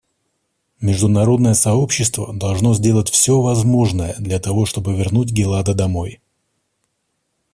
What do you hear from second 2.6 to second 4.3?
сделать все возможное